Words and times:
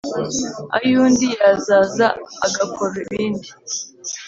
ay’undi 0.77 1.27
yazaza 1.41 2.07
agakora 2.45 2.95
ibindi. 3.03 3.49